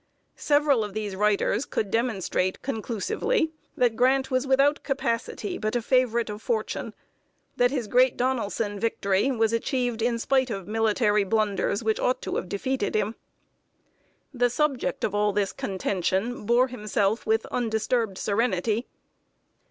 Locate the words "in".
10.01-10.17